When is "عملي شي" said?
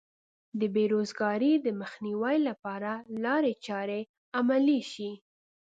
4.39-5.11